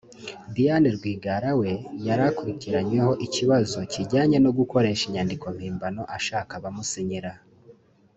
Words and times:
Diane 0.55 0.89
Rwigara 0.97 1.49
we 1.59 1.71
yari 2.05 2.23
akurikiranyweho 2.29 3.11
ikibazo 3.25 3.77
kijyanye 3.91 4.37
no 4.45 4.51
gukoresha 4.57 5.03
inyandiko 5.05 5.45
mpimbano 5.55 6.01
ashaka 6.17 6.51
abamusinyira 6.59 7.31